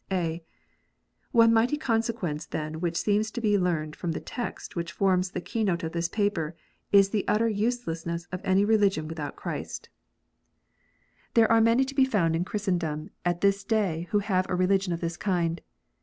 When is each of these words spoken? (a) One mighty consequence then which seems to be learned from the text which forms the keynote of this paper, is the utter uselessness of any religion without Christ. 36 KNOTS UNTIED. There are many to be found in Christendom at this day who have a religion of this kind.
(a) 0.11 0.43
One 1.31 1.53
mighty 1.53 1.77
consequence 1.77 2.47
then 2.47 2.79
which 2.81 2.97
seems 2.97 3.29
to 3.29 3.39
be 3.39 3.55
learned 3.59 3.95
from 3.95 4.13
the 4.13 4.19
text 4.19 4.75
which 4.75 4.91
forms 4.91 5.29
the 5.29 5.41
keynote 5.41 5.83
of 5.83 5.91
this 5.91 6.09
paper, 6.09 6.55
is 6.91 7.09
the 7.09 7.23
utter 7.27 7.47
uselessness 7.47 8.25
of 8.31 8.41
any 8.43 8.65
religion 8.65 9.07
without 9.07 9.35
Christ. 9.35 9.89
36 11.35 11.35
KNOTS 11.35 11.35
UNTIED. 11.35 11.35
There 11.35 11.51
are 11.51 11.61
many 11.61 11.85
to 11.85 11.93
be 11.93 12.05
found 12.05 12.35
in 12.35 12.43
Christendom 12.45 13.11
at 13.23 13.41
this 13.41 13.63
day 13.63 14.07
who 14.09 14.17
have 14.17 14.47
a 14.49 14.55
religion 14.55 14.91
of 14.91 15.01
this 15.01 15.17
kind. 15.17 15.61